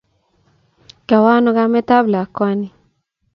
Kawo 1.07 1.27
ano 1.35 1.49
kametap 1.57 2.05
lakwani? 2.13 2.67